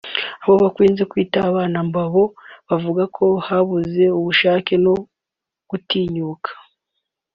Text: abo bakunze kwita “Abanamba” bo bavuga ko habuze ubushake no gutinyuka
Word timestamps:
abo 0.43 0.55
bakunze 0.63 1.03
kwita 1.11 1.37
“Abanamba” 1.49 2.01
bo 2.13 2.25
bavuga 2.69 3.03
ko 3.15 3.25
habuze 3.47 4.03
ubushake 4.17 4.73
no 4.83 4.93
gutinyuka 5.69 6.49